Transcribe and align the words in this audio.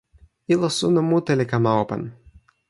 ilo 0.53 0.67
suno 0.77 0.99
mute 1.09 1.33
li 1.39 1.45
kama 1.53 1.71
open. 1.85 2.03